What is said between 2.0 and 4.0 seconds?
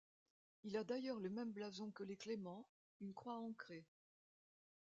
les Clément, une croix ancrée.